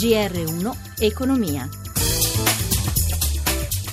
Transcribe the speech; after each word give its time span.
GR1 0.00 1.02
Economia. 1.02 1.68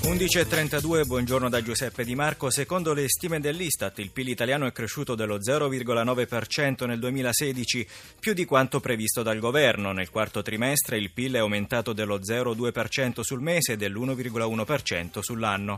11.32, 0.04 1.06
buongiorno 1.06 1.50
da 1.50 1.62
Giuseppe 1.62 2.06
Di 2.06 2.16
Marco. 2.16 2.50
Secondo 2.50 2.94
le 2.94 3.10
stime 3.10 3.42
dell'Istat, 3.42 4.00
il 4.00 4.12
PIL 4.12 4.30
italiano 4.30 4.66
è 4.66 4.72
cresciuto 4.72 5.16
dello 5.16 5.38
0,9% 5.40 6.86
nel 6.86 7.00
2016, 7.00 7.86
più 8.22 8.32
di 8.32 8.46
quanto 8.46 8.80
previsto 8.80 9.22
dal 9.22 9.40
governo. 9.40 9.92
Nel 9.92 10.10
quarto 10.10 10.42
trimestre 10.42 10.98
il 10.98 11.12
PIL 11.12 11.34
è 11.34 11.40
aumentato 11.40 11.92
dello 11.92 12.20
0,2% 12.20 13.20
sul 13.20 13.42
mese 13.42 13.74
e 13.74 13.76
dell'1,1% 13.76 15.20
sull'anno. 15.20 15.78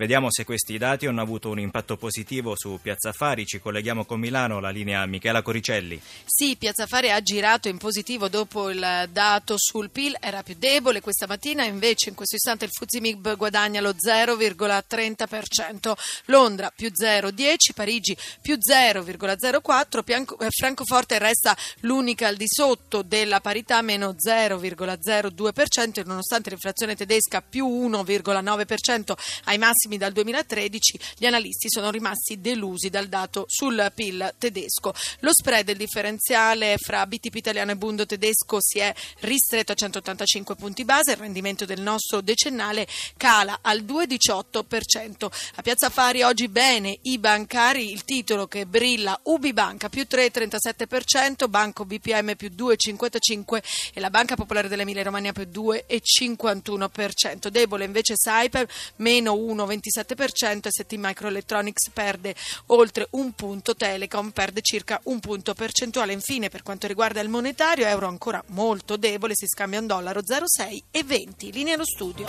Vediamo 0.00 0.28
se 0.30 0.46
questi 0.46 0.78
dati 0.78 1.04
hanno 1.04 1.20
avuto 1.20 1.50
un 1.50 1.58
impatto 1.58 1.98
positivo 1.98 2.56
su 2.56 2.78
Piazza 2.80 3.10
Affari. 3.10 3.44
Ci 3.44 3.60
colleghiamo 3.60 4.06
con 4.06 4.18
Milano, 4.18 4.58
la 4.58 4.70
linea 4.70 5.04
Michela 5.04 5.42
Coricelli. 5.42 6.00
Sì, 6.24 6.56
Piazza 6.56 6.84
Affari 6.84 7.10
ha 7.10 7.20
girato 7.20 7.68
in 7.68 7.76
positivo 7.76 8.28
dopo 8.28 8.70
il 8.70 9.08
dato 9.12 9.56
sul 9.58 9.90
PIL, 9.90 10.16
era 10.18 10.42
più 10.42 10.54
debole 10.56 11.02
questa 11.02 11.26
mattina, 11.26 11.64
invece 11.64 12.08
in 12.08 12.14
questo 12.14 12.36
istante 12.36 12.64
il 12.64 12.70
Fuzimib 12.72 13.36
guadagna 13.36 13.82
lo 13.82 13.90
0,30%, 13.90 15.92
Londra 16.24 16.72
più 16.74 16.90
0,10%, 16.98 17.56
Parigi 17.74 18.16
più 18.40 18.56
0,04%, 18.56 20.42
eh, 20.42 20.46
Francoforte 20.48 21.18
resta 21.18 21.54
l'unica 21.80 22.28
al 22.28 22.36
di 22.36 22.48
sotto 22.48 23.02
della 23.02 23.40
parità, 23.40 23.82
meno 23.82 24.14
0,02%, 24.14 26.06
nonostante 26.06 26.48
l'inflazione 26.48 26.96
tedesca 26.96 27.42
più 27.42 27.66
1,9% 27.66 29.12
ai 29.44 29.58
massimi 29.58 29.88
massimi 29.90 29.98
dal 29.98 30.12
2013, 30.12 31.00
gli 31.18 31.26
analisti 31.26 31.68
sono 31.68 31.90
rimasti 31.90 32.40
delusi 32.40 32.88
dal 32.88 33.08
dato 33.08 33.44
sul 33.48 33.90
PIL 33.94 34.34
tedesco. 34.38 34.94
Lo 35.20 35.30
spread 35.32 35.64
del 35.64 35.76
differenziale 35.76 36.76
fra 36.78 37.04
BTP 37.06 37.34
italiano 37.34 37.72
e 37.72 37.76
Bundo 37.76 38.06
tedesco 38.06 38.58
si 38.60 38.78
è 38.78 38.94
ristretto 39.20 39.72
a 39.72 39.74
185 39.74 40.54
punti 40.54 40.84
base, 40.84 41.12
il 41.12 41.16
rendimento 41.16 41.64
del 41.64 41.80
nostro 41.80 42.20
decennale 42.20 42.86
cala 43.16 43.58
al 43.62 43.82
2,18%. 43.82 45.30
A 45.56 45.62
Piazza 45.62 45.86
Affari 45.86 46.22
oggi 46.22 46.48
bene 46.48 46.96
i 47.02 47.18
bancari, 47.18 47.90
il 47.90 48.04
titolo 48.04 48.46
che 48.46 48.66
brilla 48.66 49.18
Ubi 49.24 49.52
Banca 49.52 49.88
più 49.88 50.06
3,37%, 50.08 51.48
Banco 51.48 51.84
BPM 51.84 52.36
più 52.36 52.50
2,55% 52.56 53.62
e 53.94 54.00
la 54.00 54.10
Banca 54.10 54.36
Popolare 54.36 54.68
dell'Emilia 54.68 55.02
Romagna 55.02 55.32
più 55.32 55.48
2,51%. 55.50 57.48
Debole 57.48 57.84
invece 57.84 58.14
Saipem 58.16 58.66
meno 58.96 59.34
1,20%. 59.34 59.79
27% 59.80 60.66
e 60.66 60.70
ST 60.70 60.94
Microelectronics 60.96 61.90
perde 61.92 62.34
oltre 62.66 63.08
un 63.10 63.32
punto, 63.32 63.74
Telecom 63.74 64.30
perde 64.30 64.60
circa 64.62 65.00
un 65.04 65.20
punto 65.20 65.54
percentuale. 65.54 66.12
Infine, 66.12 66.48
per 66.48 66.62
quanto 66.62 66.86
riguarda 66.86 67.20
il 67.20 67.28
monetario, 67.28 67.86
euro 67.86 68.06
ancora 68.06 68.42
molto 68.48 68.96
debole, 68.96 69.34
si 69.34 69.46
scambia 69.46 69.80
un 69.80 69.86
dollaro 69.86 70.20
0,6 70.20 70.82
e 70.90 71.04
20. 71.04 71.52
Linea 71.52 71.74
allo 71.74 71.84
studio. 71.84 72.28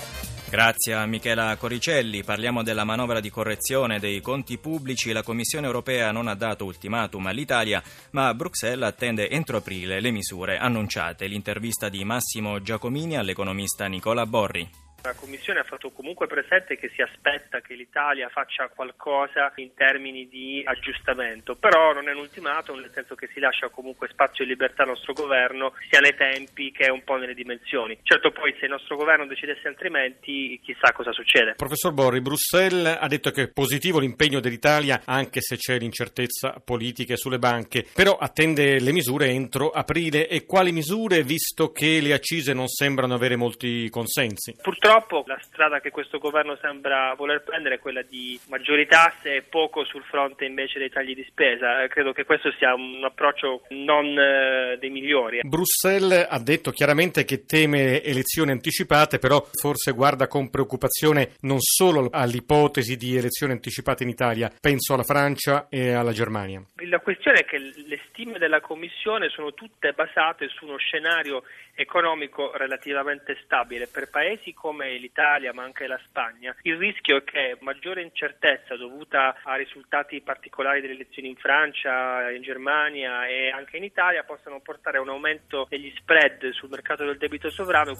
Grazie 0.51 0.95
a 0.95 1.05
Michela 1.05 1.55
Coricelli. 1.55 2.25
Parliamo 2.25 2.61
della 2.61 2.83
manovra 2.83 3.21
di 3.21 3.29
correzione 3.29 3.99
dei 3.99 4.19
conti 4.19 4.57
pubblici. 4.57 5.13
La 5.13 5.23
Commissione 5.23 5.65
europea 5.65 6.11
non 6.11 6.27
ha 6.27 6.35
dato 6.35 6.65
ultimatum 6.65 7.27
all'Italia, 7.27 7.81
ma 8.11 8.33
Bruxelles 8.33 8.85
attende 8.85 9.29
entro 9.29 9.57
aprile 9.57 10.01
le 10.01 10.11
misure 10.11 10.57
annunciate. 10.57 11.27
L'intervista 11.27 11.87
di 11.87 12.03
Massimo 12.03 12.61
Giacomini 12.61 13.15
all'economista 13.15 13.85
Nicola 13.85 14.25
Borri. 14.25 14.69
La 15.03 15.15
Commissione 15.15 15.59
ha 15.59 15.63
fatto 15.63 15.89
comunque 15.89 16.27
presente 16.27 16.77
che 16.77 16.91
si 16.93 17.01
aspetta 17.01 17.59
che 17.59 17.73
l'Italia 17.73 18.29
faccia 18.29 18.69
qualcosa 18.69 19.51
in 19.55 19.73
termini 19.73 20.27
di 20.27 20.61
aggiustamento, 20.63 21.55
però 21.55 21.91
non 21.91 22.07
è 22.07 22.11
un 22.11 22.19
ultimatum, 22.19 22.79
nel 22.79 22.91
senso 22.93 23.15
che 23.15 23.27
si 23.33 23.39
lascia 23.39 23.69
comunque 23.69 24.09
spazio 24.09 24.43
e 24.43 24.47
libertà 24.47 24.83
al 24.83 24.89
nostro 24.89 25.13
governo, 25.13 25.73
sia 25.89 26.01
nei 26.01 26.13
tempi 26.15 26.71
che 26.71 26.91
un 26.91 27.03
po' 27.03 27.15
nelle 27.15 27.33
dimensioni. 27.33 27.97
Certo 28.03 28.29
poi 28.29 28.55
se 28.59 28.65
il 28.65 28.71
nostro 28.71 28.95
governo 28.95 29.25
decidesse 29.25 29.67
altrimenti 29.67 30.59
chissà 30.63 30.91
cosa 30.93 31.11
succede. 31.11 31.55
Professor 31.55 31.93
Borri, 31.93 32.21
Bruxelles 32.21 32.97
ha 32.99 33.07
detto 33.07 33.31
che 33.31 33.43
è 33.43 33.51
positivo 33.51 33.97
l'impegno 33.97 34.39
dell'Italia 34.39 35.01
anche 35.05 35.41
se 35.41 35.57
c'è 35.57 35.79
l'incertezza 35.79 36.61
politica 36.63 37.15
sulle 37.15 37.39
banche, 37.39 37.87
però 37.91 38.17
attende 38.17 38.79
le 38.79 38.91
misure 38.91 39.29
entro 39.29 39.71
aprile 39.71 40.27
e 40.27 40.45
quali 40.45 40.71
misure 40.71 41.23
visto 41.23 41.71
che 41.71 41.99
le 42.01 42.13
accise 42.13 42.53
non 42.53 42.67
sembrano 42.67 43.15
avere 43.15 43.35
molti 43.35 43.89
consensi? 43.89 44.55
Purtroppo 44.61 44.90
Purtroppo 44.91 45.23
la 45.25 45.39
strada 45.39 45.79
che 45.79 45.89
questo 45.89 46.17
governo 46.17 46.57
sembra 46.57 47.13
voler 47.15 47.43
prendere 47.43 47.75
è 47.75 47.79
quella 47.79 48.01
di 48.01 48.37
maggiori 48.49 48.85
tasse 48.87 49.37
e 49.37 49.41
poco 49.41 49.85
sul 49.85 50.03
fronte 50.03 50.43
invece 50.43 50.79
dei 50.79 50.89
tagli 50.89 51.15
di 51.15 51.23
spesa. 51.29 51.81
Eh, 51.81 51.87
credo 51.87 52.11
che 52.11 52.25
questo 52.25 52.51
sia 52.57 52.73
un 52.73 53.01
approccio 53.01 53.61
non 53.69 54.05
eh, 54.19 54.75
dei 54.81 54.89
migliori. 54.89 55.39
Bruxelles 55.43 56.27
ha 56.29 56.39
detto 56.43 56.71
chiaramente 56.71 57.23
che 57.23 57.45
teme 57.45 58.03
elezioni 58.03 58.51
anticipate, 58.51 59.17
però 59.17 59.41
forse 59.53 59.93
guarda 59.93 60.27
con 60.27 60.49
preoccupazione 60.49 61.35
non 61.43 61.61
solo 61.61 62.09
all'ipotesi 62.11 62.97
di 62.97 63.15
elezioni 63.15 63.53
anticipate 63.53 64.03
in 64.03 64.09
Italia, 64.09 64.51
penso 64.59 64.93
alla 64.93 65.03
Francia 65.03 65.67
e 65.69 65.93
alla 65.93 66.11
Germania. 66.11 66.61
La 66.89 66.99
questione 66.99 67.39
è 67.39 67.45
che 67.45 67.59
le 67.59 67.99
stime 68.09 68.39
della 68.39 68.59
Commissione 68.59 69.29
sono 69.29 69.53
tutte 69.53 69.93
basate 69.93 70.49
su 70.49 70.65
uno 70.65 70.75
scenario 70.75 71.43
economico 71.75 72.51
relativamente 72.55 73.37
stabile 73.43 73.87
per 73.87 74.09
paesi 74.09 74.53
come 74.53 74.80
come 74.81 74.97
l'Italia 74.97 75.53
ma 75.53 75.63
anche 75.63 75.85
la 75.85 75.99
Spagna, 76.07 76.55
il 76.63 76.77
rischio 76.77 77.17
è 77.17 77.23
che 77.23 77.57
maggiore 77.61 78.01
incertezza 78.01 78.75
dovuta 78.75 79.35
a 79.43 79.55
risultati 79.55 80.21
particolari 80.21 80.81
delle 80.81 80.93
elezioni 80.93 81.29
in 81.29 81.35
Francia, 81.35 82.31
in 82.31 82.41
Germania 82.41 83.27
e 83.27 83.51
anche 83.51 83.77
in 83.77 83.83
Italia 83.83 84.23
possano 84.23 84.59
portare 84.61 84.97
a 84.97 85.01
un 85.01 85.09
aumento 85.09 85.67
degli 85.69 85.93
spread 85.97 86.49
sul 86.51 86.69
mercato 86.69 87.05
del 87.05 87.17
debito 87.17 87.51
sovrano. 87.51 87.93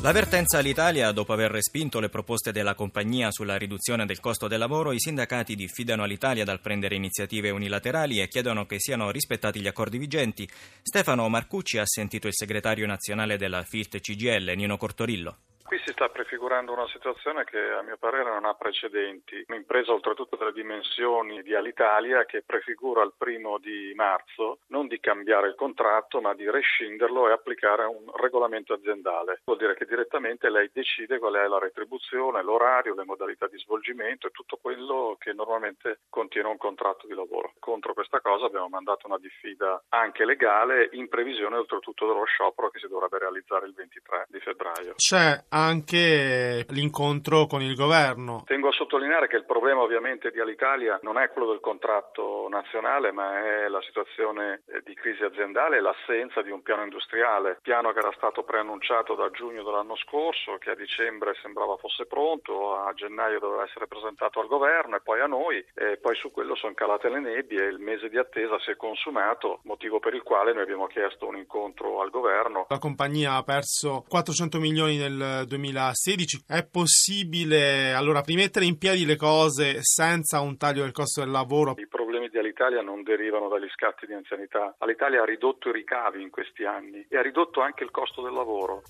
L'avvertenza 0.00 0.58
all'Italia, 0.58 1.10
dopo 1.10 1.32
aver 1.32 1.50
respinto 1.50 1.98
le 1.98 2.08
proposte 2.08 2.52
della 2.52 2.74
compagnia 2.74 3.32
sulla 3.32 3.56
riduzione 3.56 4.06
del 4.06 4.20
costo 4.20 4.46
del 4.46 4.60
lavoro, 4.60 4.92
i 4.92 5.00
sindacati 5.00 5.56
diffidano 5.56 6.04
all'Italia 6.04 6.44
dal 6.44 6.60
prendere 6.60 6.94
iniziative 6.94 7.50
unilaterali 7.50 8.20
e 8.20 8.28
chiedono 8.28 8.64
che 8.64 8.78
siano 8.78 9.10
rispettati 9.10 9.60
gli 9.60 9.66
accordi 9.66 9.98
vigenti. 9.98 10.48
Stefano 10.82 11.28
Marcucci 11.28 11.78
ha 11.78 11.84
sentito 11.84 12.28
il 12.28 12.34
segretario 12.34 12.86
nazionale 12.86 13.36
della 13.36 13.64
FILT 13.64 13.98
CGL, 13.98 14.52
Nino 14.54 14.76
Cortorillo. 14.76 15.38
Qui 15.68 15.78
si 15.84 15.92
sta 15.92 16.08
prefigurando 16.08 16.72
una 16.72 16.88
situazione 16.88 17.44
che 17.44 17.58
a 17.58 17.82
mio 17.82 17.98
parere 17.98 18.30
non 18.30 18.46
ha 18.46 18.54
precedenti, 18.54 19.44
un'impresa 19.48 19.92
oltretutto 19.92 20.36
delle 20.36 20.54
dimensioni 20.54 21.42
di 21.42 21.54
Alitalia 21.54 22.24
che 22.24 22.42
prefigura 22.42 23.02
al 23.02 23.12
primo 23.14 23.58
di 23.58 23.92
marzo 23.94 24.60
non 24.68 24.86
di 24.86 24.98
cambiare 24.98 25.48
il 25.48 25.54
contratto 25.56 26.22
ma 26.22 26.32
di 26.32 26.48
rescinderlo 26.48 27.28
e 27.28 27.32
applicare 27.32 27.84
un 27.84 28.10
regolamento 28.14 28.72
aziendale. 28.72 29.42
Vuol 29.44 29.58
dire 29.58 29.74
che 29.74 29.84
direttamente 29.84 30.48
lei 30.48 30.70
decide 30.72 31.18
qual 31.18 31.34
è 31.34 31.46
la 31.46 31.58
retribuzione, 31.58 32.42
l'orario, 32.42 32.94
le 32.94 33.04
modalità 33.04 33.46
di 33.46 33.58
svolgimento 33.58 34.26
e 34.26 34.30
tutto 34.30 34.56
quello 34.56 35.16
che 35.20 35.34
normalmente 35.34 35.98
contiene 36.08 36.48
un 36.48 36.56
contratto 36.56 37.06
di 37.06 37.12
lavoro. 37.12 37.52
Contro 37.58 37.92
questa 37.92 38.20
cosa 38.20 38.46
abbiamo 38.46 38.70
mandato 38.70 39.06
una 39.06 39.18
diffida 39.18 39.84
anche 39.90 40.24
legale 40.24 40.88
in 40.92 41.10
previsione 41.10 41.56
oltretutto 41.56 42.06
dello 42.06 42.24
sciopero 42.24 42.70
che 42.70 42.78
si 42.78 42.88
dovrebbe 42.88 43.18
realizzare 43.18 43.66
il 43.66 43.74
23 43.74 44.24
di 44.28 44.40
febbraio. 44.40 44.94
C'è 44.94 45.44
anche 45.64 46.64
l'incontro 46.70 47.46
con 47.46 47.62
il 47.62 47.74
governo. 47.74 48.42
Tengo 48.46 48.68
a 48.68 48.72
sottolineare 48.72 49.28
che 49.28 49.36
il 49.36 49.44
problema 49.44 49.82
ovviamente 49.82 50.30
di 50.30 50.40
Alitalia 50.40 50.98
non 51.02 51.18
è 51.18 51.30
quello 51.30 51.48
del 51.48 51.60
contratto 51.60 52.46
nazionale, 52.48 53.12
ma 53.12 53.44
è 53.44 53.68
la 53.68 53.80
situazione 53.82 54.62
eh, 54.66 54.82
di 54.84 54.94
crisi 54.94 55.22
aziendale 55.22 55.76
e 55.76 55.80
l'assenza 55.80 56.42
di 56.42 56.50
un 56.50 56.62
piano 56.62 56.82
industriale, 56.82 57.58
piano 57.62 57.92
che 57.92 57.98
era 57.98 58.12
stato 58.16 58.42
preannunciato 58.42 59.14
da 59.14 59.30
giugno 59.30 59.62
dell'anno 59.62 59.96
scorso, 59.96 60.58
che 60.58 60.70
a 60.70 60.74
dicembre 60.74 61.34
sembrava 61.42 61.76
fosse 61.76 62.06
pronto, 62.06 62.74
a 62.74 62.92
gennaio 62.94 63.38
doveva 63.38 63.64
essere 63.64 63.86
presentato 63.86 64.40
al 64.40 64.46
governo 64.46 64.96
e 64.96 65.00
poi 65.00 65.20
a 65.20 65.26
noi, 65.26 65.64
e 65.74 65.98
poi 65.98 66.14
su 66.16 66.30
quello 66.30 66.54
sono 66.54 66.74
calate 66.74 67.08
le 67.08 67.20
nebbie 67.20 67.64
il 67.64 67.78
mese 67.78 68.08
di 68.08 68.18
attesa 68.18 68.58
si 68.60 68.70
è 68.70 68.76
consumato, 68.76 69.60
motivo 69.64 69.98
per 69.98 70.14
il 70.14 70.22
quale 70.22 70.52
noi 70.52 70.62
abbiamo 70.62 70.86
chiesto 70.86 71.26
un 71.26 71.36
incontro 71.36 72.00
al 72.00 72.10
governo. 72.10 72.66
La 72.68 72.78
compagnia 72.78 73.34
ha 73.34 73.42
perso 73.42 74.04
400 74.08 74.58
milioni 74.58 74.96
nel 74.96 75.44
2016. 75.48 76.44
È 76.46 76.64
possibile 76.64 77.92
allora 77.92 78.22
rimettere 78.24 78.66
in 78.66 78.78
piedi 78.78 79.04
le 79.04 79.16
cose 79.16 79.78
senza 79.80 80.38
un 80.38 80.56
taglio 80.56 80.82
del 80.82 80.92
costo 80.92 81.22
del 81.22 81.30
lavoro? 81.30 81.74
I 81.76 81.88
problemi 81.88 82.28
di 82.28 82.38
Alitalia 82.38 82.82
non 82.82 83.02
derivano 83.02 83.48
dagli 83.48 83.68
scatti 83.74 84.06
di 84.06 84.12
anzianità. 84.12 84.76
Alitalia 84.78 85.22
ha 85.22 85.24
ridotto 85.24 85.70
i 85.70 85.72
ricavi 85.72 86.22
in 86.22 86.30
questi 86.30 86.64
anni 86.64 87.04
e 87.08 87.16
ha 87.16 87.22
ridotto 87.22 87.60
anche 87.60 87.82
il 87.82 87.90
costo 87.90 88.22
del 88.22 88.32
lavoro. 88.32 88.82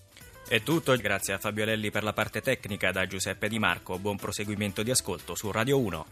È 0.48 0.60
tutto, 0.62 0.94
grazie 0.96 1.34
a 1.34 1.38
Fabio 1.38 1.64
Lelli 1.64 1.90
per 1.90 2.02
la 2.02 2.12
parte 2.12 2.40
tecnica 2.40 2.90
da 2.90 3.06
Giuseppe 3.06 3.48
Di 3.48 3.58
Marco. 3.58 3.98
Buon 3.98 4.16
proseguimento 4.16 4.82
di 4.82 4.90
ascolto 4.90 5.34
su 5.34 5.50
Radio 5.50 5.78
1. 5.78 6.06